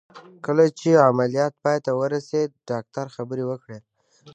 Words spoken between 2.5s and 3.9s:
ډاکتر خبرې وکړې.